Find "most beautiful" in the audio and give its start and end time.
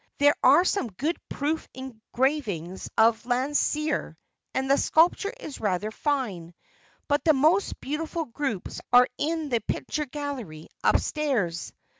7.33-8.25